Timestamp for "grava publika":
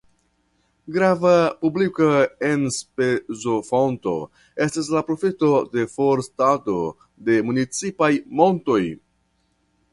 0.93-2.07